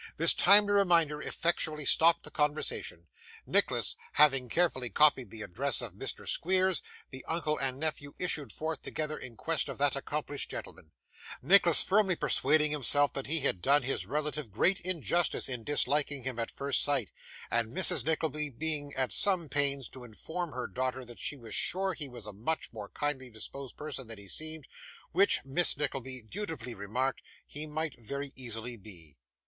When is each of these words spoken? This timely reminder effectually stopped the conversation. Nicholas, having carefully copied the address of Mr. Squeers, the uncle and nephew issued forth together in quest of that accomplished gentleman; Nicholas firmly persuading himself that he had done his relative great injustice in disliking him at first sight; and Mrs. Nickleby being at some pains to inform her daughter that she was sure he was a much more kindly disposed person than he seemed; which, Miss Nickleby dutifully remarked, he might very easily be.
This 0.17 0.33
timely 0.33 0.71
reminder 0.73 1.21
effectually 1.21 1.85
stopped 1.85 2.23
the 2.23 2.31
conversation. 2.31 3.07
Nicholas, 3.45 3.95
having 4.13 4.49
carefully 4.49 4.89
copied 4.89 5.29
the 5.29 5.43
address 5.43 5.79
of 5.79 5.93
Mr. 5.93 6.27
Squeers, 6.27 6.81
the 7.11 7.23
uncle 7.27 7.59
and 7.59 7.77
nephew 7.79 8.15
issued 8.17 8.51
forth 8.51 8.81
together 8.81 9.15
in 9.15 9.35
quest 9.37 9.69
of 9.69 9.77
that 9.77 9.95
accomplished 9.95 10.49
gentleman; 10.49 10.89
Nicholas 11.43 11.83
firmly 11.83 12.15
persuading 12.15 12.71
himself 12.71 13.13
that 13.13 13.27
he 13.27 13.41
had 13.41 13.61
done 13.61 13.83
his 13.83 14.07
relative 14.07 14.49
great 14.49 14.79
injustice 14.79 15.47
in 15.47 15.63
disliking 15.63 16.23
him 16.23 16.39
at 16.39 16.49
first 16.49 16.83
sight; 16.83 17.11
and 17.51 17.71
Mrs. 17.71 18.03
Nickleby 18.03 18.49
being 18.49 18.95
at 18.95 19.11
some 19.11 19.49
pains 19.49 19.87
to 19.89 20.03
inform 20.03 20.51
her 20.51 20.65
daughter 20.65 21.05
that 21.05 21.19
she 21.19 21.37
was 21.37 21.53
sure 21.53 21.93
he 21.93 22.09
was 22.09 22.25
a 22.25 22.33
much 22.33 22.73
more 22.73 22.89
kindly 22.89 23.29
disposed 23.29 23.77
person 23.77 24.07
than 24.07 24.17
he 24.17 24.27
seemed; 24.27 24.65
which, 25.11 25.45
Miss 25.45 25.77
Nickleby 25.77 26.23
dutifully 26.23 26.73
remarked, 26.73 27.21
he 27.45 27.67
might 27.67 27.95
very 27.99 28.33
easily 28.35 28.75
be. 28.77 29.15